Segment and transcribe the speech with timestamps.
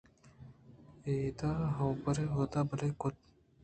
[1.07, 3.15] ادءَءُبرے اُودءَ بالے ئے کُت